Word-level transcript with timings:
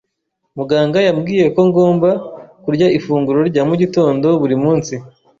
Muganga 0.57 0.97
yambwiye 1.07 1.45
ko 1.55 1.61
ngomba 1.69 2.09
kurya 2.63 2.87
ifunguro 2.97 3.39
rya 3.49 3.63
mu 3.69 3.75
gitondo 3.81 4.27
buri 4.41 4.55
munsi. 4.63 4.93